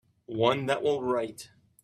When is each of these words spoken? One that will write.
One 0.37 0.65
that 0.65 0.81
will 0.81 1.03
write. 1.03 1.51